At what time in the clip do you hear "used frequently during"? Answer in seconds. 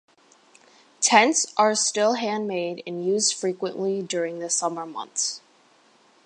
3.05-4.39